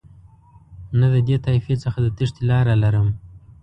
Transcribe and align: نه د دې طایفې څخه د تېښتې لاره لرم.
نه 0.99 1.07
د 1.13 1.15
دې 1.27 1.37
طایفې 1.45 1.75
څخه 1.83 1.97
د 2.01 2.07
تېښتې 2.17 2.43
لاره 2.51 2.73
لرم. 2.83 3.07